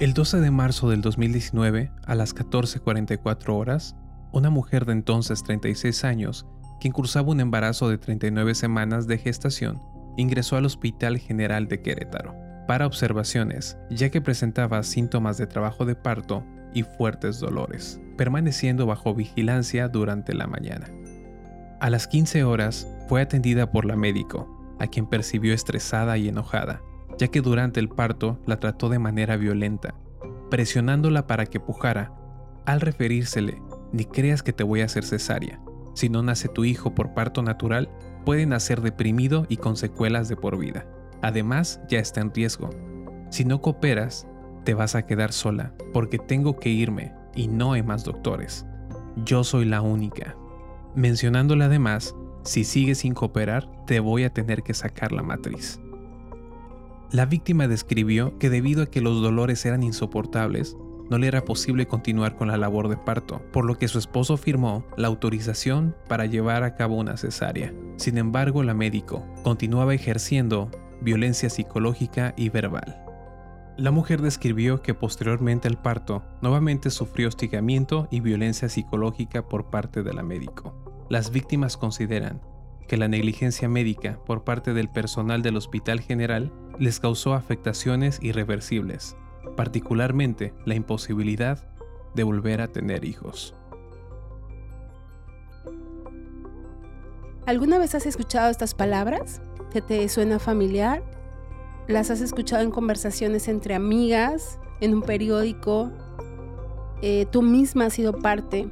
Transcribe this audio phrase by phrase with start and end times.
[0.00, 3.96] El 12 de marzo del 2019, a las 14.44 horas,
[4.32, 6.46] una mujer de entonces 36 años,
[6.80, 9.82] quien cursaba un embarazo de 39 semanas de gestación,
[10.16, 12.34] ingresó al Hospital General de Querétaro
[12.66, 19.14] para observaciones, ya que presentaba síntomas de trabajo de parto y fuertes dolores, permaneciendo bajo
[19.14, 20.86] vigilancia durante la mañana.
[21.78, 24.48] A las 15 horas fue atendida por la médico,
[24.78, 26.80] a quien percibió estresada y enojada,
[27.20, 29.94] ya que durante el parto la trató de manera violenta,
[30.48, 32.14] presionándola para que pujara,
[32.64, 33.60] al referírsele,
[33.92, 35.60] ni creas que te voy a hacer cesárea.
[35.92, 37.90] Si no nace tu hijo por parto natural,
[38.24, 40.86] puede nacer deprimido y con secuelas de por vida.
[41.20, 42.70] Además, ya está en riesgo.
[43.28, 44.26] Si no cooperas,
[44.64, 48.64] te vas a quedar sola, porque tengo que irme y no hay más doctores.
[49.26, 50.36] Yo soy la única.
[50.94, 55.78] Mencionándole además, si sigues sin cooperar, te voy a tener que sacar la matriz.
[57.12, 60.76] La víctima describió que debido a que los dolores eran insoportables,
[61.10, 64.36] no le era posible continuar con la labor de parto, por lo que su esposo
[64.36, 67.74] firmó la autorización para llevar a cabo una cesárea.
[67.96, 70.70] Sin embargo, la médico continuaba ejerciendo
[71.00, 73.04] violencia psicológica y verbal.
[73.76, 80.04] La mujer describió que posteriormente al parto nuevamente sufrió hostigamiento y violencia psicológica por parte
[80.04, 80.76] de la médico.
[81.08, 82.40] Las víctimas consideran
[82.90, 89.16] que la negligencia médica por parte del personal del Hospital General les causó afectaciones irreversibles,
[89.56, 91.64] particularmente la imposibilidad
[92.16, 93.54] de volver a tener hijos.
[97.46, 99.40] ¿Alguna vez has escuchado estas palabras?
[99.70, 101.04] ¿Que te suena familiar?
[101.86, 105.92] ¿Las has escuchado en conversaciones entre amigas, en un periódico?
[107.02, 108.68] Eh, ¿Tú misma has sido parte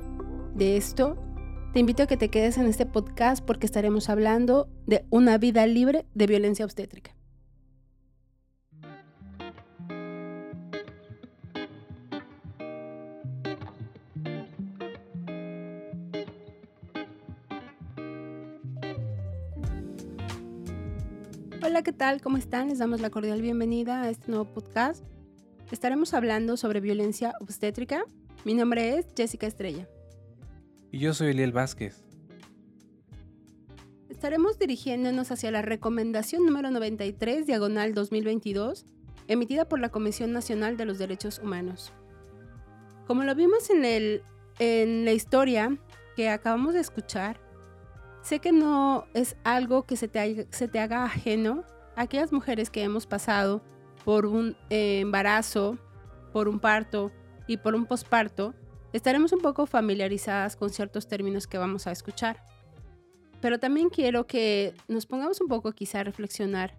[0.56, 1.16] de esto?
[1.72, 5.66] Te invito a que te quedes en este podcast porque estaremos hablando de una vida
[5.66, 7.14] libre de violencia obstétrica.
[21.62, 22.22] Hola, ¿qué tal?
[22.22, 22.68] ¿Cómo están?
[22.70, 25.04] Les damos la cordial bienvenida a este nuevo podcast.
[25.70, 28.04] Estaremos hablando sobre violencia obstétrica.
[28.46, 29.86] Mi nombre es Jessica Estrella.
[30.90, 32.02] Y yo soy Eliel Vázquez.
[34.08, 38.86] Estaremos dirigiéndonos hacia la recomendación número 93, diagonal 2022,
[39.28, 41.92] emitida por la Comisión Nacional de los Derechos Humanos.
[43.06, 44.22] Como lo vimos en, el,
[44.58, 45.78] en la historia
[46.16, 47.38] que acabamos de escuchar,
[48.22, 52.70] sé que no es algo que se te, se te haga ajeno a aquellas mujeres
[52.70, 53.62] que hemos pasado
[54.04, 55.78] por un eh, embarazo,
[56.32, 57.12] por un parto
[57.46, 58.54] y por un posparto,
[58.92, 62.42] estaremos un poco familiarizadas con ciertos términos que vamos a escuchar.
[63.40, 66.76] Pero también quiero que nos pongamos un poco quizá a reflexionar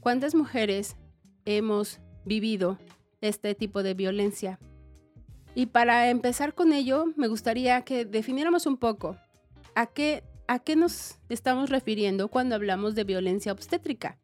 [0.00, 0.96] cuántas mujeres
[1.44, 2.78] hemos vivido
[3.20, 4.58] este tipo de violencia.
[5.54, 9.16] Y para empezar con ello, me gustaría que definiéramos un poco
[9.74, 14.18] a qué, a qué nos estamos refiriendo cuando hablamos de violencia obstétrica.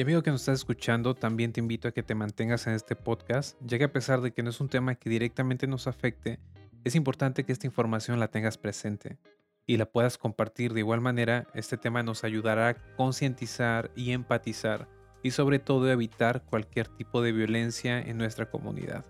[0.00, 2.96] Y amigo que nos estás escuchando, también te invito a que te mantengas en este
[2.96, 6.40] podcast, ya que a pesar de que no es un tema que directamente nos afecte,
[6.84, 9.18] es importante que esta información la tengas presente
[9.66, 10.72] y la puedas compartir.
[10.72, 14.88] De igual manera, este tema nos ayudará a concientizar y empatizar
[15.22, 19.04] y sobre todo evitar cualquier tipo de violencia en nuestra comunidad.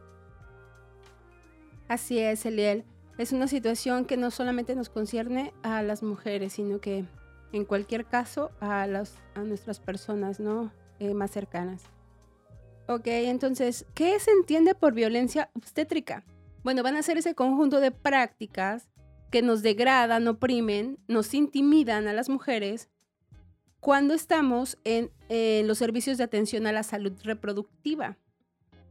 [1.86, 2.82] Así es, Eliel.
[3.16, 7.04] Es una situación que no solamente nos concierne a las mujeres, sino que
[7.52, 10.72] en cualquier caso a, las, a nuestras personas, ¿no?
[11.00, 11.82] Eh, más cercanas.
[12.86, 16.24] Ok, entonces, ¿qué se entiende por violencia obstétrica?
[16.62, 18.88] Bueno, van a ser ese conjunto de prácticas
[19.30, 22.90] que nos degradan, oprimen, nos intimidan a las mujeres
[23.80, 28.18] cuando estamos en, en los servicios de atención a la salud reproductiva.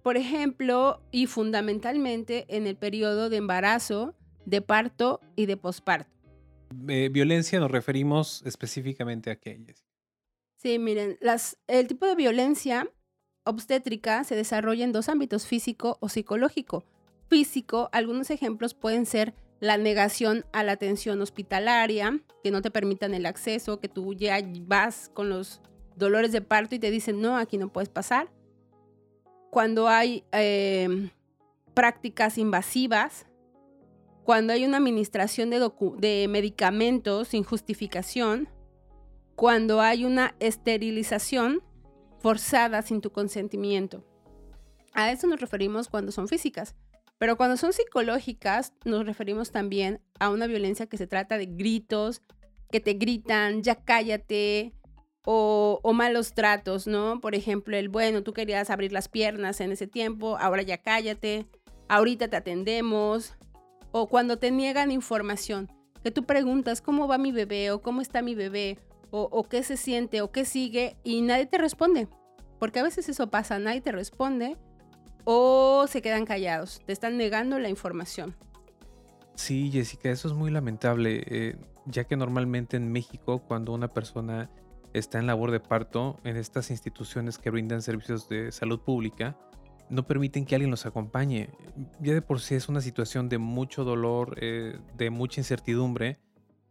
[0.01, 4.15] Por ejemplo, y fundamentalmente en el periodo de embarazo,
[4.45, 6.09] de parto y de posparto.
[6.87, 9.88] Eh, violencia nos referimos específicamente a aquellas.
[10.61, 11.17] Sí, miren,
[11.67, 12.91] el tipo de violencia
[13.45, 16.83] obstétrica se desarrolla en dos ámbitos, físico o psicológico.
[17.29, 23.13] Físico, algunos ejemplos pueden ser la negación a la atención hospitalaria, que no te permitan
[23.13, 25.61] el acceso, que tú ya vas con los
[25.95, 28.29] dolores de parto y te dicen, no, aquí no puedes pasar.
[29.51, 31.09] Cuando hay em,
[31.73, 33.27] prácticas invasivas,
[34.25, 38.49] cuando hay una administración de medicamentos sin justificación,
[39.39, 41.63] cuando hay una esterilización
[42.19, 44.03] forzada sin tu consentimiento.
[44.91, 46.75] A eso nos referimos cuando son físicas.
[47.19, 52.21] Pero cuando son psicológicas, nos referimos también a una violencia que se trata de gritos,
[52.69, 54.73] que te gritan, ya cállate,
[55.23, 57.21] o, o, malos tratos, ¿no?
[57.21, 61.45] Por ejemplo, el, bueno, tú querías abrir las piernas en ese tiempo, ahora ya cállate,
[61.87, 63.35] ahorita te atendemos,
[63.93, 65.71] o cuando te niegan información,
[66.03, 68.77] que tú preguntas cómo va mi bebé o cómo está mi bebé
[69.11, 72.07] o, qué se siente o qué sigue y nadie te responde.
[72.59, 74.57] Porque a veces eso pasa, nadie te responde
[75.23, 78.35] o se quedan callados, te están negando la información.
[79.35, 84.49] Sí, Jessica, eso es muy lamentable, eh, ya que normalmente en México cuando una persona
[84.93, 89.37] está en labor de parto, en estas instituciones que brindan servicios de salud pública,
[89.89, 91.49] no permiten que alguien los acompañe.
[91.99, 96.19] Ya de por sí es una situación de mucho dolor, eh, de mucha incertidumbre,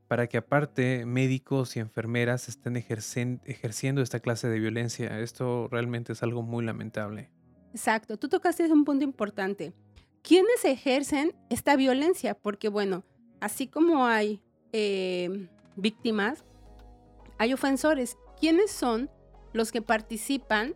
[0.08, 5.20] para que aparte médicos y enfermeras estén ejerciendo esta clase de violencia.
[5.20, 7.30] Esto realmente es algo muy lamentable.
[7.72, 9.74] Exacto, tú tocaste un punto importante.
[10.22, 12.34] ¿Quiénes ejercen esta violencia?
[12.34, 13.04] Porque bueno,
[13.40, 16.44] así como hay eh, víctimas,
[17.36, 18.16] hay ofensores.
[18.40, 19.10] ¿Quiénes son
[19.52, 20.74] los que participan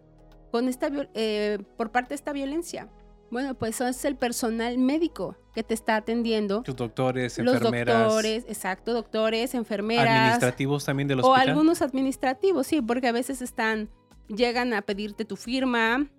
[0.50, 2.90] con esta, eh, por parte de esta violencia?
[3.32, 6.62] Bueno, pues es el personal médico que te está atendiendo.
[6.64, 7.96] Tus doctores, enfermeras.
[7.96, 10.06] Los doctores, exacto, doctores, enfermeras.
[10.06, 13.88] Administrativos también de los O algunos administrativos, sí, porque a veces están,
[14.28, 16.10] llegan a pedirte tu firma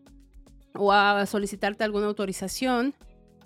[0.73, 2.95] o a solicitarte alguna autorización.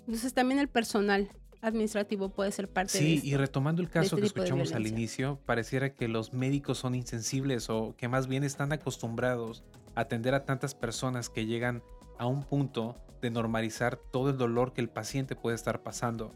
[0.06, 1.28] Entonces también el personal
[1.60, 5.40] administrativo puede ser parte de Sí, y retomando el caso este que escuchamos al inicio,
[5.44, 9.62] pareciera que los médicos son insensibles o que más bien están acostumbrados
[9.94, 11.82] atender a tantas personas que llegan
[12.18, 16.34] a un punto de normalizar todo el dolor que el paciente puede estar pasando.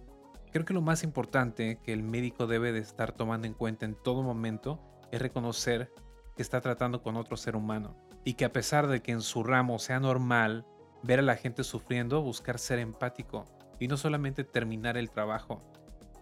[0.53, 3.95] Creo que lo más importante que el médico debe de estar tomando en cuenta en
[3.95, 4.81] todo momento
[5.11, 5.93] es reconocer
[6.37, 9.43] que está tratando con otro ser humano y que a pesar de que en su
[9.43, 10.67] ramo sea normal
[11.03, 13.45] ver a la gente sufriendo, buscar ser empático
[13.81, 15.63] y no solamente terminar el trabajo.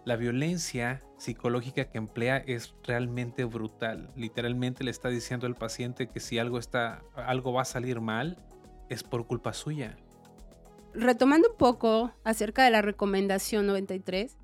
[0.03, 4.09] La violencia psicológica que emplea es realmente brutal.
[4.15, 8.37] Literalmente le está diciendo al paciente que si algo está algo va a salir mal
[8.91, 9.97] es por culpa suya.
[10.93, 14.35] Retomando un poco acerca de la recomendación 93,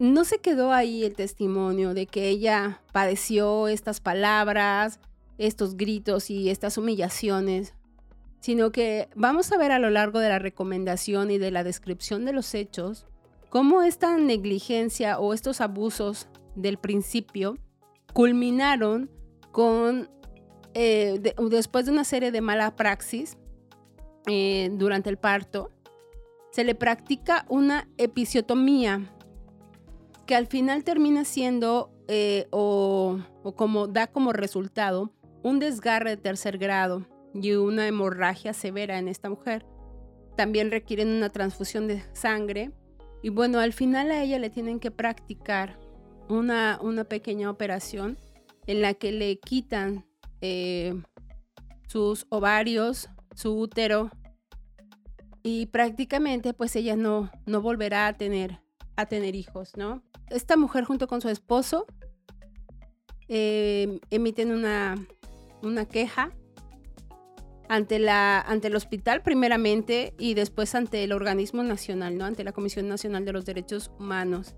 [0.00, 5.00] no se quedó ahí el testimonio de que ella padeció estas palabras,
[5.38, 7.74] estos gritos y estas humillaciones,
[8.40, 12.24] sino que vamos a ver a lo largo de la recomendación y de la descripción
[12.24, 13.06] de los hechos
[13.50, 17.56] cómo esta negligencia o estos abusos del principio
[18.12, 19.10] culminaron
[19.52, 20.10] con,
[20.80, 23.36] eh, después de una serie de mala praxis
[24.28, 25.72] eh, durante el parto,
[26.52, 29.12] se le practica una episiotomía
[30.24, 36.16] que al final termina siendo eh, o, o como da como resultado un desgarre de
[36.16, 37.04] tercer grado
[37.34, 39.66] y una hemorragia severa en esta mujer.
[40.36, 42.70] También requieren una transfusión de sangre
[43.20, 45.76] y bueno, al final a ella le tienen que practicar
[46.28, 48.16] una, una pequeña operación
[48.68, 50.07] en la que le quitan
[50.40, 50.94] eh,
[51.86, 54.10] sus ovarios, su útero
[55.42, 58.60] y prácticamente pues ella no, no volverá a tener,
[58.96, 60.02] a tener hijos, ¿no?
[60.30, 61.86] Esta mujer junto con su esposo
[63.28, 64.96] eh, emiten una,
[65.62, 66.32] una queja
[67.68, 72.24] ante, la, ante el hospital primeramente y después ante el organismo nacional, ¿no?
[72.24, 74.54] ante la Comisión Nacional de los Derechos Humanos.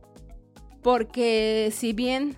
[0.82, 2.36] Porque si bien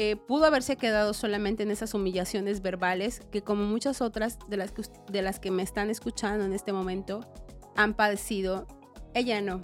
[0.00, 4.70] eh, pudo haberse quedado solamente en esas humillaciones verbales, que como muchas otras de las,
[4.70, 7.28] que, de las que me están escuchando en este momento
[7.74, 8.68] han padecido,
[9.12, 9.60] ella no.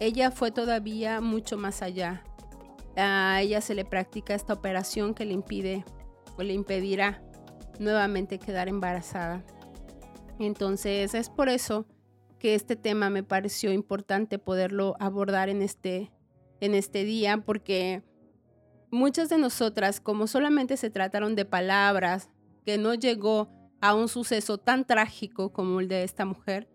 [0.00, 2.24] Ella fue todavía mucho más allá.
[2.96, 5.84] A ella se le practica esta operación que le impide
[6.38, 7.22] o le impedirá
[7.78, 9.44] nuevamente quedar embarazada.
[10.38, 11.84] Entonces es por eso
[12.38, 16.10] que este tema me pareció importante poderlo abordar en este,
[16.60, 18.02] en este día, porque
[18.92, 22.28] muchas de nosotras, como solamente se trataron de palabras,
[22.64, 23.48] que no llegó
[23.80, 26.68] a un suceso tan trágico como el de esta mujer,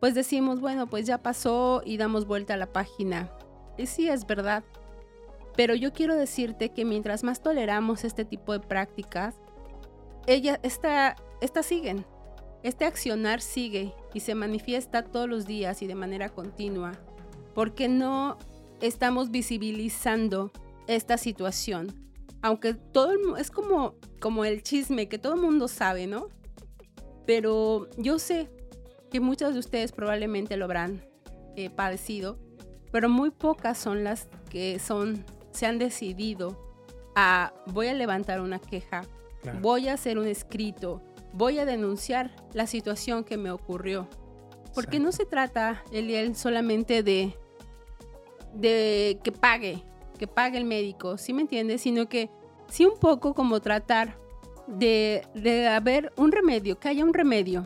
[0.00, 3.30] pues decimos, bueno, pues ya pasó y damos vuelta a la página.
[3.76, 4.64] Y sí, es verdad.
[5.56, 9.36] Pero yo quiero decirte que mientras más toleramos este tipo de prácticas,
[10.26, 12.06] ella, esta, esta siguen.
[12.62, 16.92] Este accionar sigue y se manifiesta todos los días y de manera continua,
[17.54, 18.36] porque no
[18.80, 20.50] estamos visibilizando
[20.88, 21.94] esta situación.
[22.42, 26.28] Aunque todo es como, como el chisme que todo el mundo sabe, ¿no?
[27.26, 28.50] Pero yo sé
[29.10, 31.04] que muchas de ustedes probablemente lo habrán
[31.54, 32.38] eh, padecido,
[32.90, 36.58] pero muy pocas son las que son, se han decidido
[37.14, 39.02] a voy a levantar una queja
[39.60, 41.02] Voy a hacer un escrito,
[41.32, 44.08] voy a denunciar la situación que me ocurrió.
[44.74, 47.34] Porque no se trata, Eliel, solamente de,
[48.54, 49.82] de que pague,
[50.18, 51.80] que pague el médico, ¿sí me entiendes?
[51.80, 52.30] Sino que
[52.68, 54.18] sí un poco como tratar
[54.66, 57.64] de, de haber un remedio, que haya un remedio,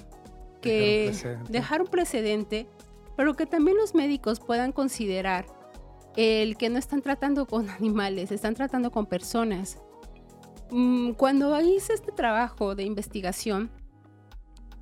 [0.60, 1.52] que Dejar un precedente.
[1.52, 2.66] dejar un precedente,
[3.16, 5.46] pero que también los médicos puedan considerar
[6.16, 9.78] el que no están tratando con animales, están tratando con personas.
[10.70, 13.70] Mm, Cuando hice este trabajo de investigación,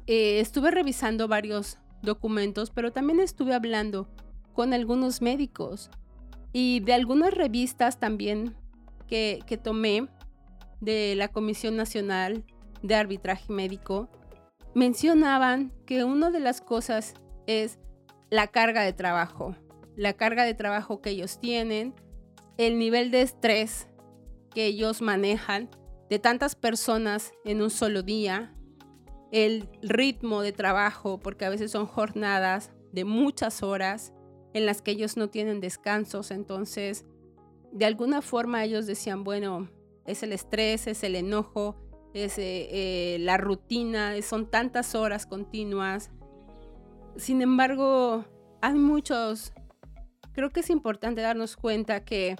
[0.07, 4.09] eh, estuve revisando varios documentos, pero también estuve hablando
[4.53, 5.91] con algunos médicos
[6.53, 8.55] y de algunas revistas también
[9.07, 10.09] que, que tomé
[10.81, 12.45] de la Comisión Nacional
[12.83, 14.09] de Arbitraje Médico,
[14.75, 17.15] mencionaban que una de las cosas
[17.47, 17.79] es
[18.31, 19.55] la carga de trabajo,
[19.97, 21.95] la carga de trabajo que ellos tienen,
[22.57, 23.89] el nivel de estrés
[24.55, 25.69] que ellos manejan
[26.09, 28.55] de tantas personas en un solo día,
[29.33, 34.13] el ritmo de trabajo, porque a veces son jornadas de muchas horas
[34.53, 37.05] en las que ellos no tienen descansos, entonces
[37.73, 39.69] de alguna forma ellos decían, bueno,
[40.07, 41.77] es el estrés, es el enojo,
[42.15, 46.11] es eh, eh, la rutina, son tantas horas continuas.
[47.17, 48.25] Sin embargo,
[48.61, 49.53] hay muchos,
[50.33, 52.37] creo que es importante darnos cuenta que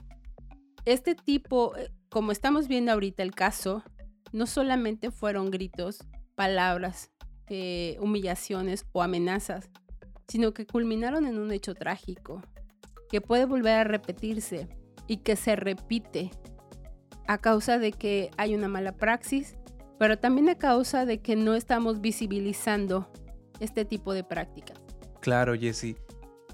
[0.85, 3.85] este tipo, eh, como estamos viendo ahorita el caso,
[4.33, 7.11] no solamente fueron gritos, palabras,
[7.99, 9.71] humillaciones o amenazas,
[10.31, 12.41] sino que culminaron en un hecho trágico,
[13.09, 14.69] que puede volver a repetirse
[15.09, 16.31] y que se repite
[17.27, 19.57] a causa de que hay una mala praxis,
[19.99, 23.11] pero también a causa de que no estamos visibilizando
[23.59, 24.79] este tipo de prácticas.
[25.21, 25.97] Claro, Jesse.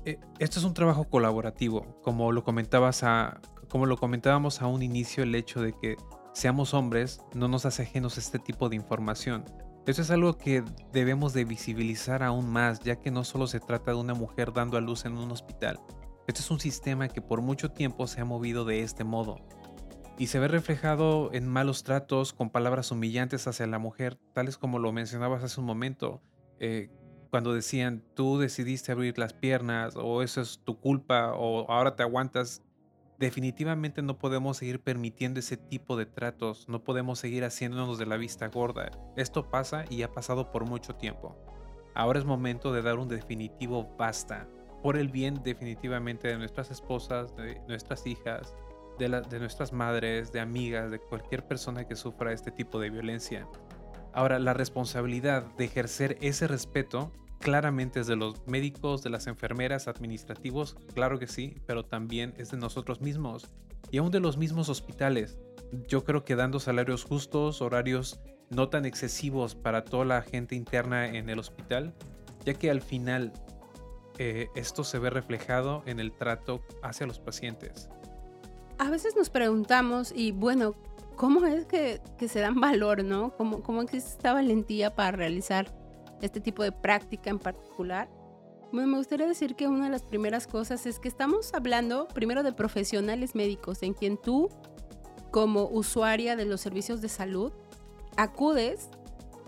[0.06, 5.34] Eh, esto es un trabajo colaborativo, como lo como lo comentábamos a un inicio, el
[5.34, 5.96] hecho de que
[6.32, 9.44] seamos hombres no nos hace ajenos este tipo de información.
[9.86, 13.92] Eso es algo que debemos de visibilizar aún más, ya que no solo se trata
[13.92, 15.78] de una mujer dando a luz en un hospital.
[16.26, 19.36] Este es un sistema que por mucho tiempo se ha movido de este modo.
[20.18, 24.80] Y se ve reflejado en malos tratos, con palabras humillantes hacia la mujer, tales como
[24.80, 26.20] lo mencionabas hace un momento,
[26.58, 26.90] eh,
[27.30, 32.02] cuando decían tú decidiste abrir las piernas, o eso es tu culpa, o ahora te
[32.02, 32.60] aguantas.
[33.18, 38.18] Definitivamente no podemos seguir permitiendo ese tipo de tratos, no podemos seguir haciéndonos de la
[38.18, 38.90] vista gorda.
[39.16, 41.34] Esto pasa y ha pasado por mucho tiempo.
[41.94, 44.46] Ahora es momento de dar un definitivo basta,
[44.82, 48.54] por el bien definitivamente de nuestras esposas, de nuestras hijas,
[48.98, 52.90] de, la- de nuestras madres, de amigas, de cualquier persona que sufra este tipo de
[52.90, 53.48] violencia.
[54.12, 59.88] Ahora, la responsabilidad de ejercer ese respeto claramente es de los médicos, de las enfermeras,
[59.88, 63.48] administrativos, claro que sí, pero también es de nosotros mismos
[63.90, 65.38] y aún de los mismos hospitales.
[65.88, 71.06] Yo creo que dando salarios justos, horarios no tan excesivos para toda la gente interna
[71.06, 71.94] en el hospital,
[72.44, 73.32] ya que al final
[74.18, 77.88] eh, esto se ve reflejado en el trato hacia los pacientes.
[78.78, 80.74] A veces nos preguntamos, y bueno,
[81.16, 83.36] ¿cómo es que, se dan valor, no?
[83.36, 85.72] ¿Cómo, ¿Cómo existe esta valentía para realizar
[86.20, 88.08] este tipo de práctica en particular?
[88.72, 92.42] Bueno, me gustaría decir que una de las primeras cosas es que estamos hablando primero
[92.42, 94.50] de profesionales médicos en quien tú,
[95.30, 97.52] como usuaria de los servicios de salud,
[98.16, 98.88] acudes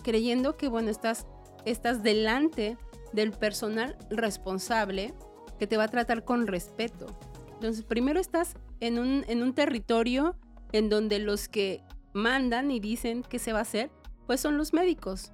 [0.03, 1.27] creyendo que, bueno, estás,
[1.65, 2.79] estás delante
[3.13, 5.15] del personal responsable
[5.59, 7.07] que te va a tratar con respeto.
[7.55, 10.37] Entonces, primero estás en un, en un territorio
[10.73, 11.83] en donde los que
[12.13, 13.91] mandan y dicen qué se va a hacer,
[14.27, 15.33] pues son los médicos.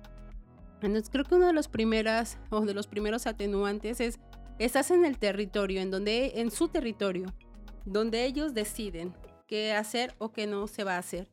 [0.82, 4.20] Entonces, creo que una de las primeras o de los primeros atenuantes es
[4.58, 7.26] estás en el territorio, en donde en su territorio,
[7.84, 9.14] donde ellos deciden
[9.46, 11.30] qué hacer o qué no se va a hacer.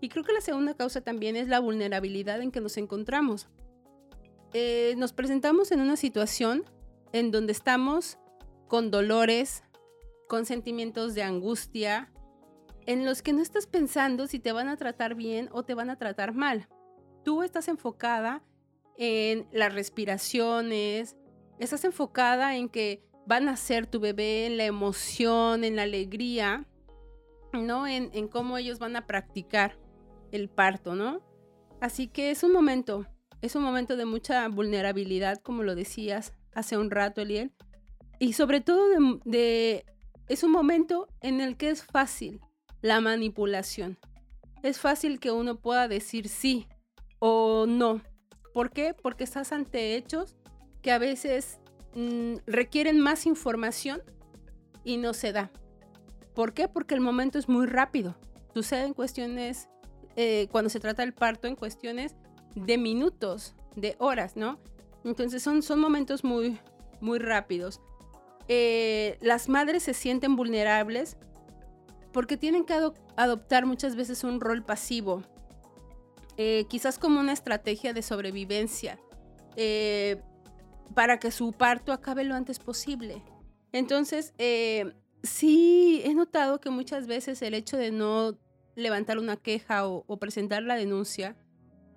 [0.00, 3.48] Y creo que la segunda causa también es la vulnerabilidad en que nos encontramos.
[4.52, 6.64] Eh, nos presentamos en una situación
[7.12, 8.18] en donde estamos
[8.68, 9.62] con dolores,
[10.28, 12.12] con sentimientos de angustia,
[12.86, 15.90] en los que no estás pensando si te van a tratar bien o te van
[15.90, 16.68] a tratar mal.
[17.24, 18.42] Tú estás enfocada
[19.00, 21.16] en las respiraciones,
[21.58, 26.66] estás enfocada en que van a ser tu bebé, en la emoción, en la alegría,
[27.54, 27.86] ¿no?
[27.86, 29.78] En, en cómo ellos van a practicar
[30.32, 31.22] el parto, ¿no?
[31.80, 33.06] Así que es un momento,
[33.40, 37.52] es un momento de mucha vulnerabilidad, como lo decías hace un rato, Eliel.
[38.18, 38.86] Y sobre todo
[39.24, 39.86] de,
[40.28, 42.40] es un momento en el que es fácil
[42.82, 43.98] la manipulación.
[44.62, 46.68] Es fácil que uno pueda decir sí
[47.18, 48.02] o no.
[48.52, 48.94] ¿Por qué?
[48.94, 50.36] Porque estás ante hechos
[50.82, 51.58] que a veces
[51.94, 54.02] mm, requieren más información
[54.84, 55.50] y no se da.
[56.34, 56.68] ¿Por qué?
[56.68, 58.16] Porque el momento es muy rápido.
[58.54, 59.68] Sucede en cuestiones,
[60.16, 62.16] eh, cuando se trata del parto, en cuestiones
[62.54, 64.58] de minutos, de horas, ¿no?
[65.04, 66.58] Entonces son, son momentos muy,
[67.00, 67.80] muy rápidos.
[68.48, 71.16] Eh, las madres se sienten vulnerables
[72.12, 75.22] porque tienen que ado- adoptar muchas veces un rol pasivo.
[76.42, 78.98] Eh, quizás como una estrategia de sobrevivencia,
[79.56, 80.22] eh,
[80.94, 83.22] para que su parto acabe lo antes posible.
[83.72, 88.38] Entonces, eh, sí he notado que muchas veces el hecho de no
[88.74, 91.36] levantar una queja o, presentar la denuncia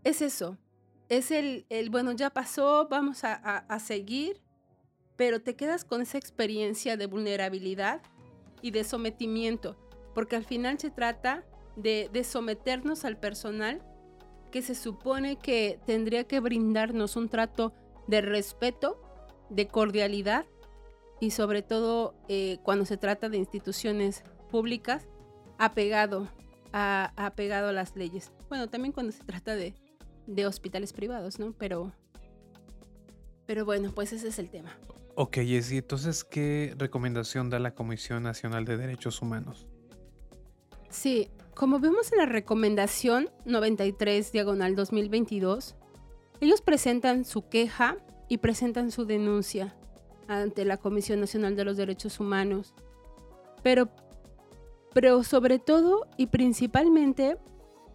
[0.03, 0.57] es eso.
[1.07, 4.41] Es el, el bueno, ya pasó, vamos a, a, seguir,
[5.15, 8.01] pero te quedas con esa experiencia de vulnerabilidad
[8.61, 9.77] y de sometimiento,
[10.13, 11.45] porque al final se trata
[11.77, 13.81] de, de someternos al personal
[14.53, 17.73] que se supone que tendría que brindarnos un trato
[18.05, 19.01] de respeto,
[19.49, 20.45] de cordialidad
[21.19, 25.07] y sobre todo eh, cuando se trata de instituciones públicas,
[25.57, 26.27] apegado
[26.71, 28.31] a, apegado a las leyes.
[28.47, 29.73] Bueno, también cuando se trata de,
[30.27, 31.53] de hospitales privados, ¿no?
[31.53, 31.91] Pero,
[33.47, 34.77] pero bueno, pues ese es el tema.
[35.15, 39.65] Ok, Jessy, entonces, ¿qué recomendación da la Comisión Nacional de Derechos Humanos?
[40.89, 45.75] Sí, como vemos en la recomendación 93 diagonal 2022,
[46.41, 49.75] ellos presentan su queja y presentan su denuncia
[50.27, 52.73] ante la Comisión Nacional de los Derechos Humanos.
[53.61, 53.89] Pero,
[54.93, 57.37] pero sobre todo y principalmente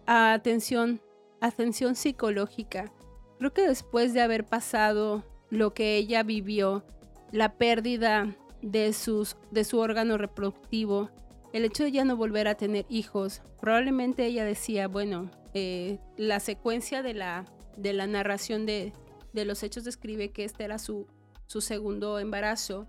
[0.05, 1.01] atención,
[1.41, 2.91] atención psicológica.
[3.37, 6.83] Creo que después de haber pasado lo que ella vivió,
[7.31, 11.09] la pérdida de, sus, de su órgano reproductivo,
[11.53, 16.39] el hecho de ya no volver a tener hijos, probablemente ella decía, bueno, eh, la
[16.39, 18.93] secuencia de la, de la narración de,
[19.33, 21.07] de los hechos describe que este era su,
[21.47, 22.87] su segundo embarazo,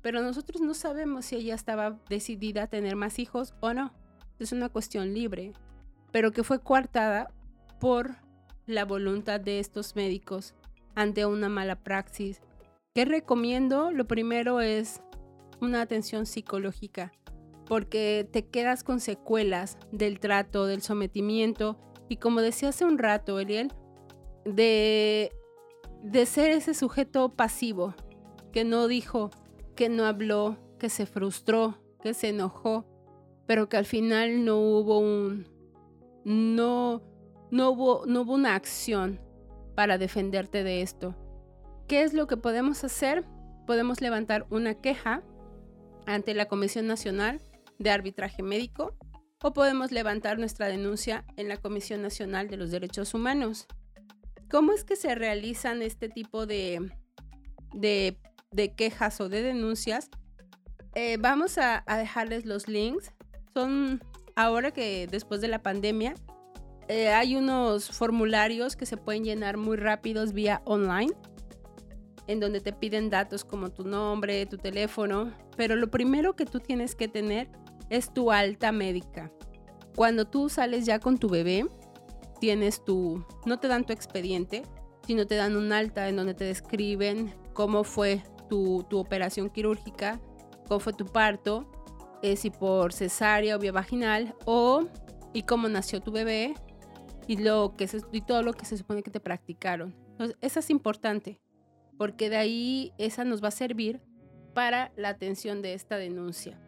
[0.00, 3.92] pero nosotros no sabemos si ella estaba decidida a tener más hijos o no.
[4.38, 5.52] Es una cuestión libre,
[6.10, 7.32] pero que fue coartada
[7.78, 8.16] por
[8.66, 10.54] la voluntad de estos médicos
[10.94, 12.40] ante una mala praxis.
[12.94, 13.90] ¿Qué recomiendo?
[13.90, 15.00] Lo primero es
[15.60, 17.12] una atención psicológica,
[17.72, 23.40] porque te quedas con secuelas del trato, del sometimiento y como decía hace un rato,
[23.40, 23.72] Eliel,
[24.44, 25.32] de
[26.02, 27.94] de ser ese sujeto pasivo,
[28.52, 29.30] que no dijo,
[29.74, 32.84] que no habló, que se frustró, que se enojó,
[33.46, 35.46] pero que al final no hubo un
[36.26, 37.00] no
[37.50, 39.18] no hubo no hubo una acción
[39.74, 41.14] para defenderte de esto.
[41.88, 43.24] ¿Qué es lo que podemos hacer?
[43.66, 45.22] Podemos levantar una queja
[46.04, 47.40] ante la Comisión Nacional
[47.82, 48.96] de Arbitraje Médico
[49.42, 53.66] o podemos levantar nuestra denuncia en la Comisión Nacional de los Derechos Humanos.
[54.50, 56.90] ¿Cómo es que se realizan este tipo de,
[57.72, 60.10] de, quejas o de denuncias?
[60.94, 63.12] Eh, vamos a, dejarles los links.
[63.52, 64.00] Son
[64.36, 66.14] ahora que después de la pandemia
[66.88, 71.12] eh, hay unos formularios que se pueden llenar muy rápidos vía online,
[72.26, 76.60] en donde te piden datos como tu nombre, tu teléfono, pero lo primero que tú
[76.60, 77.48] tienes que tener
[77.92, 79.30] es tu alta médica.
[79.94, 81.66] Cuando tú sales ya con tu bebé,
[82.40, 84.62] tienes tu, no te dan tu expediente,
[85.06, 90.18] sino te dan un alta en donde te describen cómo fue tu, operación quirúrgica,
[90.68, 91.70] cómo fue tu parto,
[92.22, 94.86] eh, si por cesárea o vía vaginal, o
[95.34, 96.54] y cómo nació tu bebé
[97.26, 99.94] y, lo que y todo lo que se supone que te practicaron.
[100.12, 101.42] Entonces, esa es importante,
[101.98, 104.00] porque de ahí esa nos va a servir
[104.54, 106.58] para la atención de esta denuncia.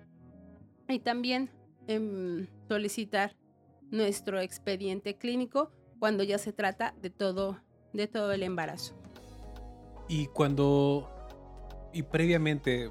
[0.88, 1.50] Y también
[1.86, 3.36] em, solicitar
[3.90, 7.60] nuestro expediente clínico cuando ya se trata de todo,
[7.92, 8.94] de todo el embarazo.
[10.08, 11.10] Y cuando,
[11.92, 12.90] y previamente,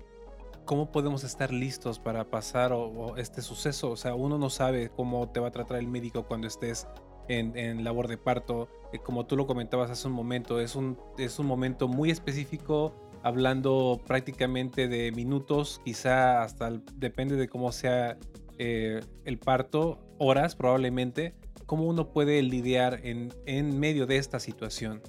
[0.65, 2.73] ¿cómo podemos estar listos para pasar
[3.17, 3.91] este suceso?
[3.91, 6.87] O sea, uno no sabe cómo te va a tratar el médico cuando estés
[7.27, 8.67] en, labor de parto.
[8.91, 12.93] Eh, como tú lo comentabas hace un momento, es un, es un momento muy específico,
[13.23, 18.17] hablando prácticamente de minutos, quizá hasta depende de cómo sea
[18.59, 21.33] eh, el parto, horas probablemente,
[21.65, 25.01] ¿cómo uno puede lidiar en, en medio de esta situación?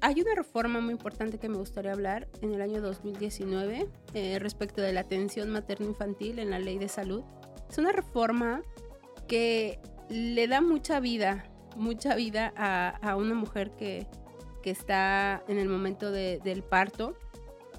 [0.00, 4.80] Hay una reforma muy importante que me gustaría hablar en el año 2019 eh, respecto
[4.80, 7.24] de la atención materno-infantil en la ley de salud.
[7.68, 8.62] Es una reforma
[9.26, 14.06] que le da mucha vida, mucha vida a, a una mujer que,
[14.62, 17.16] que, está en el momento de, del parto,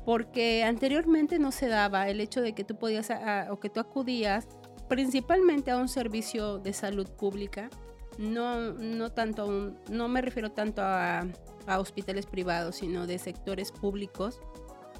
[0.10, 3.12] porque anteriormente no se daba el hecho de que tú podías
[3.52, 4.48] o que tú acudías
[4.88, 7.70] principalmente a un servicio de salud pública,
[8.18, 11.28] no, no, tanto no me refiero tanto a,
[11.68, 14.42] a hospitales privados, sino de sectores públicos,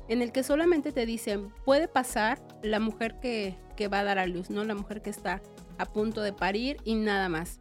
[0.10, 4.20] en el que solamente te dicen, puede pasar la mujer que, que va a dar
[4.20, 4.64] a luz, ¿no?
[4.64, 5.42] La mujer que está
[5.80, 7.60] a punto de parir y nada más.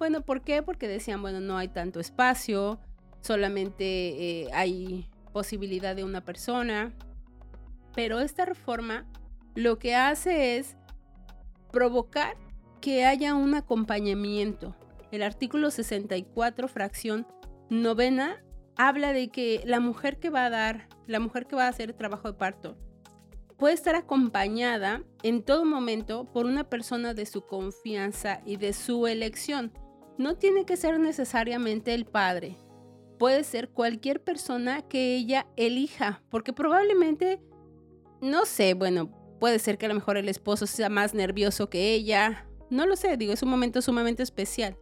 [0.00, 0.60] Bueno, ¿por qué?
[0.64, 2.80] Porque decían, bueno, no hay tanto espacio,
[3.20, 6.94] solamente eh, hay posibilidad de una persona.
[7.94, 9.06] Pero esta reforma
[9.54, 10.78] lo que hace es
[11.70, 12.38] provocar
[12.80, 14.74] que haya un acompañamiento
[15.14, 17.24] el artículo 64, fracción
[17.70, 18.42] novena,
[18.76, 21.90] habla de que la mujer que va a dar, la mujer que va a hacer
[21.90, 22.76] el trabajo de parto,
[23.56, 29.06] puede estar acompañada en todo momento por una persona de su confianza y de su
[29.06, 29.72] elección.
[30.18, 32.56] No tiene que ser necesariamente el padre.
[33.18, 37.40] Puede ser cualquier persona que ella elija, porque probablemente,
[38.20, 41.92] no sé, bueno, puede ser que a lo mejor el esposo sea más nervioso que
[41.92, 42.46] ella.
[42.70, 44.76] No lo sé, digo, es un momento sumamente especial,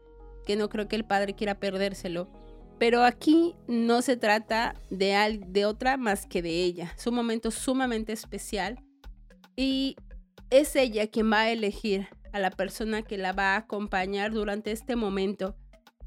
[0.47, 2.31] que no creo que el padre quiera perdérselo.
[2.79, 6.93] Pero aquí no se trata de, de otra más que de ella.
[6.97, 8.83] Es un momento sumamente especial
[9.57, 9.97] y
[10.51, 14.73] es ella quien va a elegir a la persona que la va a acompañar durante
[14.73, 15.55] este momento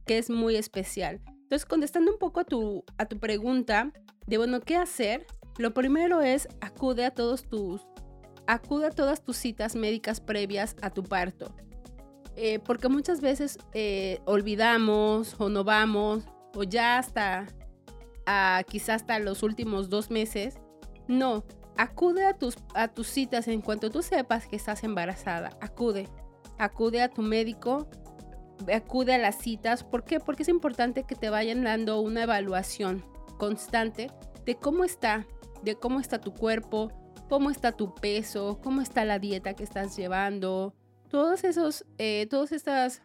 [0.06, 1.22] que es muy especial.
[1.46, 3.92] Entonces, contestando un poco a tu, a tu pregunta
[4.26, 5.28] de, bueno, ¿qué hacer?
[5.60, 7.82] Lo primero es acude a todos tus,
[8.48, 11.56] acude a todas tus citas médicas previas a tu parto.
[12.36, 17.46] Eh, porque muchas veces eh, olvidamos o no vamos o ya hasta
[18.26, 20.56] a, quizás hasta los últimos dos meses.
[21.08, 21.46] No,
[21.78, 25.52] acude a tus, a tus citas en cuanto tú sepas que estás embarazada.
[25.62, 26.10] Acude,
[26.58, 27.88] acude a tu médico,
[28.74, 29.84] acude a las citas.
[29.84, 30.20] ¿Por qué?
[30.20, 33.04] Porque es importante que te vayan dando una evaluación
[33.38, 34.12] constante
[34.46, 35.26] de cómo está,
[35.64, 36.92] de cómo está tu cuerpo,
[37.30, 40.74] cómo está tu peso, cómo está la dieta que estás llevando.
[41.10, 43.02] Todos esos, eh, todas estas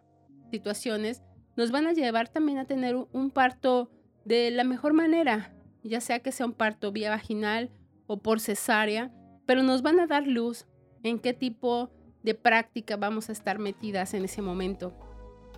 [0.50, 1.22] situaciones
[1.56, 3.90] nos van a llevar también a tener un parto
[4.24, 7.70] de la mejor manera, ya sea que sea un parto vía vaginal
[8.06, 9.12] o por cesárea,
[9.46, 10.66] pero nos van a dar luz
[11.02, 11.90] en qué tipo
[12.22, 14.92] de práctica vamos a estar metidas en ese momento.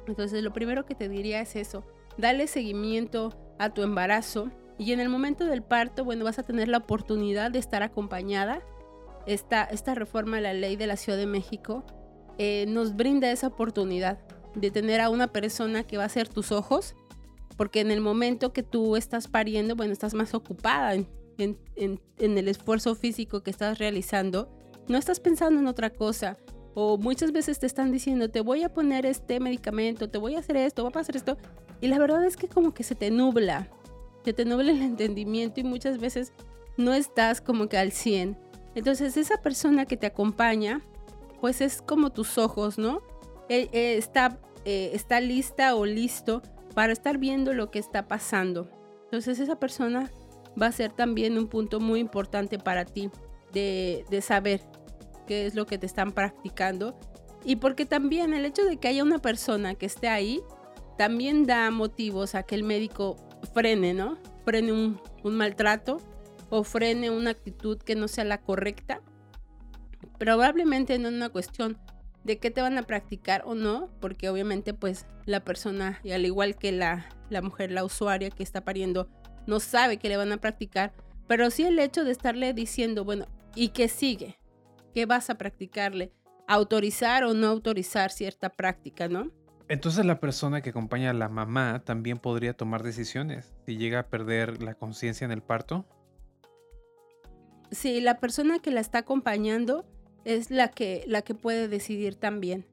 [0.06, 1.84] Entonces lo primero que te diría es eso,
[2.18, 6.68] dale seguimiento a tu embarazo y en el momento del parto, bueno, vas a tener
[6.68, 8.62] la oportunidad de estar acompañada.
[9.26, 11.84] Esta, esta reforma a la ley de la Ciudad de México
[12.38, 14.18] eh, nos brinda esa oportunidad
[14.54, 16.96] de tener a una persona que va a ser tus ojos,
[17.56, 21.58] porque en el momento que tú estás pariendo, bueno, estás más ocupada en, en,
[22.18, 24.50] el esfuerzo físico que estás realizando,
[24.88, 26.38] no estás pensando en otra cosa.
[26.74, 30.38] O muchas veces te están diciendo, te voy a poner este medicamento, te voy a
[30.38, 31.36] hacer esto, voy a hacer esto.
[31.80, 33.68] Y la verdad es que como que se te nubla,
[34.24, 36.32] se te nubla el entendimiento y muchas veces
[36.76, 38.38] no estás como que al 100.
[38.74, 40.80] Entonces esa persona que te acompaña,
[41.40, 43.02] pues es como tus ojos, ¿no?
[43.48, 46.42] Eh, eh, está, eh, está lista o listo
[46.74, 48.70] para estar viendo lo que está pasando.
[49.04, 50.10] Entonces esa persona
[50.60, 53.10] va a ser también un punto muy importante para ti
[53.52, 54.62] de, de saber
[55.26, 56.98] qué es lo que te están practicando.
[57.44, 60.42] Y porque también el hecho de que haya una persona que esté ahí,
[60.96, 63.16] también da motivos a que el médico
[63.52, 64.18] frene, ¿no?
[64.44, 65.98] Frene un, maltrato
[66.50, 69.00] o frene una actitud que no sea la correcta.
[70.18, 71.78] Probablemente no es una cuestión
[72.24, 76.24] de qué te van a practicar o no, porque obviamente pues la persona, y al
[76.24, 79.08] igual que la, la mujer, la usuaria que está pariendo,
[79.46, 80.92] no sabe qué le van a practicar,
[81.26, 84.36] pero sí el hecho de estarle diciendo, bueno, ¿y qué sigue?
[84.94, 86.12] ¿Qué vas a practicarle?
[86.46, 89.30] Autorizar o no autorizar cierta práctica, ¿no?
[89.68, 94.06] Entonces la persona que acompaña a la mamá también podría tomar decisiones si llega a
[94.08, 95.86] perder la conciencia en el parto.
[97.70, 99.86] Sí, la persona que la está acompañando
[100.24, 102.66] es la que, la que puede decidir también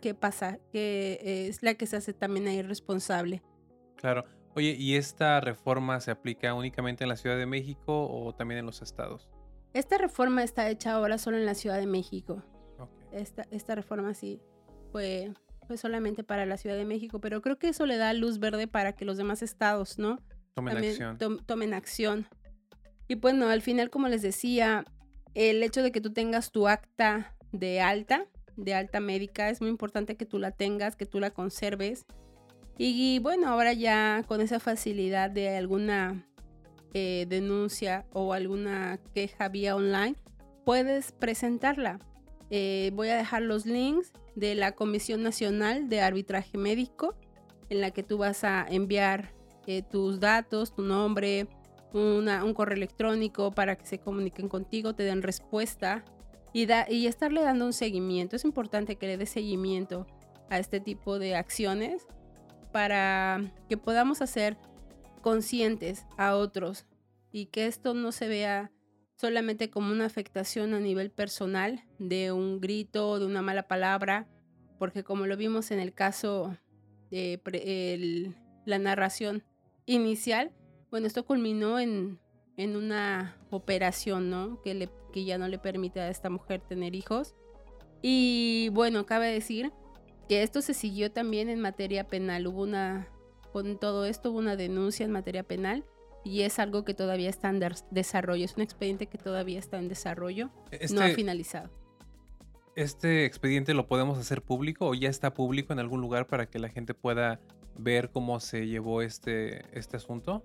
[0.00, 3.42] qué, pasa, que es la que se hace también ahí responsable.
[3.96, 4.24] Claro.
[4.56, 8.66] Oye, ¿y esta reforma se aplica únicamente en la Ciudad de México o también en
[8.66, 9.28] los estados?
[9.72, 12.42] Esta reforma está hecha ahora solo en la Ciudad de México.
[13.12, 14.40] Esta, esta reforma sí
[14.92, 15.32] fue,
[15.66, 18.66] fue solamente para la Ciudad de México, pero creo que eso le da luz verde
[18.66, 20.18] para que los demás estados, ¿no?
[20.54, 21.18] Tomen acción.
[21.46, 22.26] tomen acción.
[23.08, 24.84] Y bueno, al final, como les decía,
[25.34, 29.70] el hecho de que tú tengas tu acta de alta, de alta médica, es muy
[29.70, 32.04] importante que tú la tengas, que tú la conserves.
[32.78, 36.26] Y, bueno, ahora ya con esa facilidad de alguna
[36.92, 40.16] eh, denuncia o alguna queja vía online,
[40.64, 41.98] puedes presentarla.
[42.50, 47.14] Eh, voy a dejar los links de la Comisión Nacional de Arbitraje Médico,
[47.68, 49.32] en la que tú vas a enviar
[49.66, 51.46] eh, tus datos, tu nombre,
[51.92, 56.04] un correo electrónico para que se comuniquen contigo, te den respuesta
[56.52, 58.36] y, y estarle dando un seguimiento.
[58.36, 60.06] Es importante que le des seguimiento
[60.50, 62.06] a este tipo de acciones
[62.72, 64.56] para que podamos hacer
[65.20, 66.86] conscientes a otros
[67.32, 68.72] y que esto no se vea
[69.16, 74.26] solamente como una afectación a nivel personal de un grito, de una mala palabra,
[74.78, 76.56] porque como lo vimos en el caso
[77.10, 79.44] de la narración
[79.84, 80.52] inicial,
[80.90, 82.18] bueno, esto culminó en,
[82.56, 84.60] en una operación, ¿no?
[84.62, 87.34] Que, le, que ya no le permite a esta mujer tener hijos.
[88.02, 89.72] Y bueno, cabe decir
[90.28, 92.46] que esto se siguió también en materia penal.
[92.46, 93.08] Hubo una,
[93.52, 95.84] con todo esto hubo una denuncia en materia penal
[96.24, 97.60] y es algo que todavía está en
[97.90, 98.44] desarrollo.
[98.44, 101.70] Es un expediente que todavía está en desarrollo, no ha este finalizado.
[102.76, 106.58] ¿Este expediente lo podemos hacer público o ya está público en algún lugar para que
[106.58, 107.40] la gente pueda
[107.76, 110.44] ver cómo se llevó este, este asunto?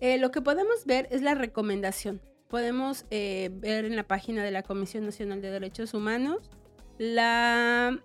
[0.00, 2.22] Eh, lo que podemos ver es la recomendación.
[2.48, 6.50] Podemos eh, ver en la página de la Comisión Nacional de Derechos Humanos
[6.96, 8.02] la,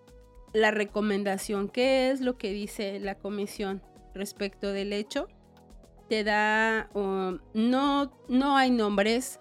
[0.52, 1.70] la recomendación.
[1.70, 3.82] ¿Qué es lo que dice la comisión
[4.14, 5.28] respecto del hecho?
[6.10, 9.40] Te da, no, no hay nombres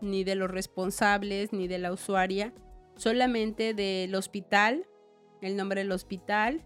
[0.00, 2.54] ni de los responsables ni de la usuaria,
[2.96, 4.86] solamente del hospital,
[5.42, 6.64] el nombre del hospital,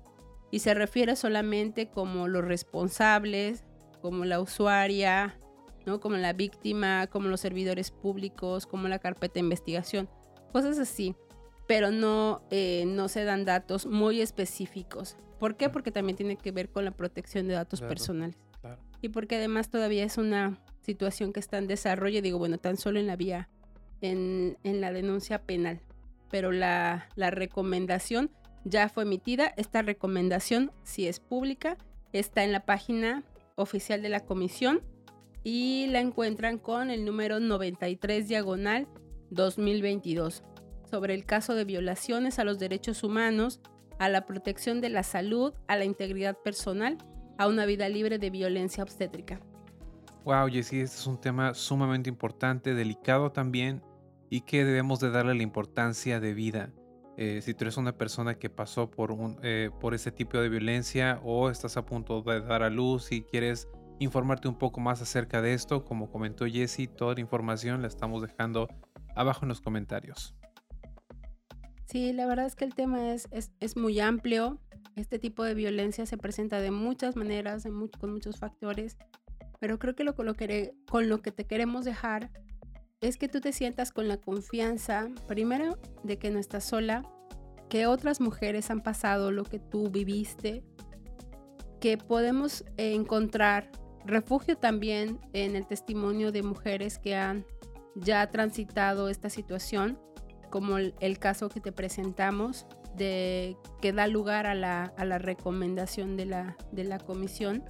[0.51, 3.65] y se refiere solamente como los responsables,
[4.01, 5.39] como la usuaria,
[5.87, 6.01] ¿no?
[6.01, 10.09] como la víctima, como los servidores públicos, como la carpeta de investigación,
[10.53, 11.15] cosas así,
[11.70, 15.16] pero no, eh, no se dan datos muy específicos.
[15.38, 15.68] ¿Por qué?
[15.68, 18.37] Porque también tiene que ver con la protección de datos personales.
[19.00, 22.98] Y porque además todavía es una situación que está en desarrollo, digo, bueno, tan solo
[22.98, 23.48] en la vía,
[24.00, 25.80] en, en la denuncia penal.
[26.28, 28.33] Pero la, la recomendación
[28.64, 29.54] ya fue emitida.
[29.56, 31.78] Esta recomendación, si es pública,
[32.12, 33.22] está en la página
[33.54, 34.83] oficial de la comisión
[35.44, 38.88] y la encuentran con el número 93 diagonal
[39.30, 40.42] 2022
[40.90, 43.61] sobre el caso de violaciones a los derechos humanos,
[43.98, 46.98] a la protección de la salud, a la integridad personal,
[47.38, 49.40] a una vida libre de violencia obstétrica.
[50.24, 53.83] Wow, Jessie, este es un tema sumamente importante, delicado también
[54.29, 56.70] y que debemos de darle la importancia de vida.
[57.16, 60.48] Eh, si tú eres una persona que pasó por, un, eh, por ese tipo de
[60.48, 65.03] violencia o estás a punto de dar a luz y quieres informarte un poco más
[65.03, 68.68] acerca de esto, como comentó Jesse, toda la información la estamos dejando
[69.14, 70.35] abajo en los comentarios.
[71.90, 74.61] Sí, la verdad es que el tema es, es, muy amplio.
[74.94, 77.64] Este tipo de violencia se presenta de muchas maneras,
[77.98, 78.96] con muchos factores,
[79.59, 82.31] pero creo que lo, con lo que te queremos dejar
[83.00, 87.03] es que tú te sientas con la confianza, primero, de que no estás sola,
[87.68, 90.62] que otras mujeres han pasado lo que tú viviste,
[91.81, 93.68] que podemos encontrar
[94.05, 97.44] refugio también en el testimonio de mujeres que han
[97.96, 99.98] ya transitado esta situación,
[100.51, 106.57] como el, caso que te presentamos, de, que da lugar a la, recomendación de la,
[106.73, 107.65] de la comisión.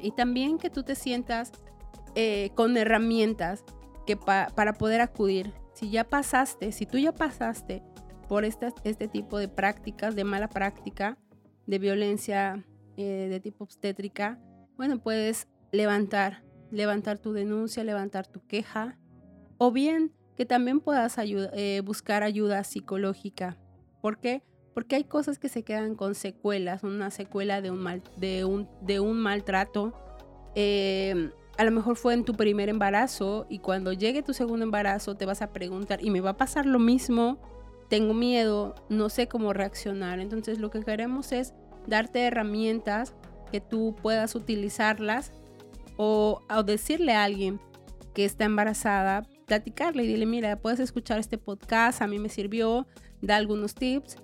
[0.00, 1.52] Y también que tú te sientas
[2.14, 3.64] eh, con herramientas
[4.06, 7.82] que para poder acudir, si ya pasaste, si tú ya pasaste
[8.28, 11.18] por este tipo de prácticas, de mala práctica,
[11.66, 12.64] de violencia
[12.96, 14.40] eh, de tipo obstétrica,
[14.76, 18.98] bueno, puedes levantar, levantar tu denuncia, levantar tu queja,
[19.58, 23.56] o bien que también puedas eh, buscar ayuda psicológica.
[24.00, 24.42] ¿Por qué?
[24.74, 28.68] Porque hay cosas que se quedan con secuelas, una secuela de un, mal, de un,
[28.82, 29.94] de un maltrato.
[30.54, 35.16] Eh, a lo mejor fue en tu primer embarazo y cuando llegue tu segundo embarazo
[35.16, 37.40] te vas a preguntar, ¿y me va a pasar lo mismo?
[37.88, 40.20] Tengo miedo, no sé cómo reaccionar.
[40.20, 41.54] Entonces lo que queremos es
[41.86, 43.14] darte herramientas
[43.50, 45.32] que tú puedas utilizarlas
[45.96, 47.60] o, decirle a alguien
[48.14, 52.86] que está embarazada, platicarle y dile, mira, puedes escuchar este podcast, a mí me sirvió,
[53.22, 54.16] da algunos tips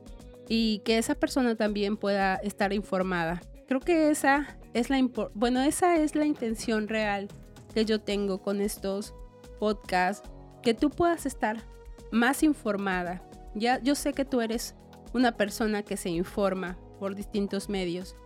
[0.49, 3.41] y que esa persona también pueda estar informada.
[3.67, 5.01] Creo que esa es la
[5.35, 7.29] bueno, esa es la intención real
[7.75, 9.15] que yo tengo con estos
[9.59, 10.29] podcasts,
[10.63, 11.63] que tú puedas estar
[12.11, 13.23] más informada.
[13.55, 14.75] Ya yo sé que tú eres
[15.15, 18.17] una persona que se informa por distintos medios,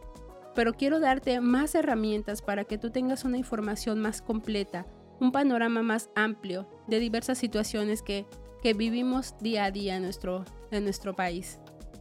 [0.54, 4.86] pero quiero darte más herramientas para que tú tengas una información más completa,
[5.20, 8.26] un panorama más amplio de diversas situaciones que,
[8.62, 11.58] que vivimos día a día en nuestro, en nuestro país.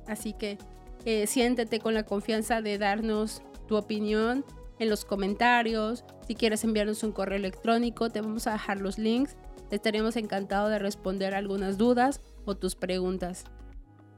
[0.08, 0.58] Así que
[1.06, 4.46] eh, siéntete con la confianza de darnos tu opinión
[4.80, 6.04] en los comentarios.
[6.28, 9.36] Si quieres enviarnos un correo electrónico, te vamos a dejar los links.
[9.72, 13.46] Estaríamos encantados de responder algunas dudas o tus preguntas.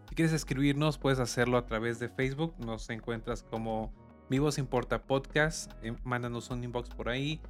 [0.10, 2.53] Si quieres escribirnos, puedes hacerlo a través de Facebook.
[2.60, 3.93] Nos encuentras como
[4.30, 5.71] Vivos Importa Podcast.
[5.84, 7.41] Eh, mándanos un inbox por ahí.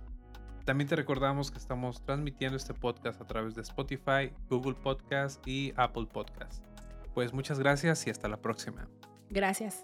[0.67, 5.71] También te recordamos que estamos transmitiendo este podcast a través de Spotify, Google Podcast y
[5.77, 6.62] Apple Podcast.
[7.13, 8.86] Pues muchas gracias y hasta la próxima.
[9.30, 9.82] Gracias.